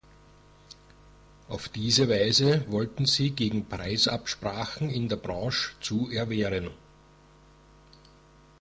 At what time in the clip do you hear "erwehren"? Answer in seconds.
6.09-6.71